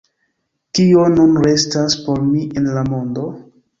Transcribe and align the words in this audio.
Kio 0.77 1.03
nun 1.17 1.37
restas 1.49 1.99
por 2.07 2.25
mi 2.31 2.41
en 2.63 2.71
la 2.79 2.85
mondo? 2.93 3.29